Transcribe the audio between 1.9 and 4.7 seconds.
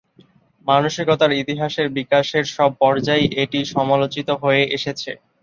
বিকাশের সব পর্যায়েই এটি সমালোচিত হয়ে